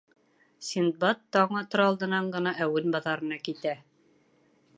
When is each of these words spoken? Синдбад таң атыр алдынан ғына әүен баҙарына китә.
Синдбад 0.67 1.21
таң 1.37 1.53
атыр 1.61 1.83
алдынан 1.85 2.33
ғына 2.37 2.55
әүен 2.67 2.97
баҙарына 2.97 3.39
китә. 3.51 3.77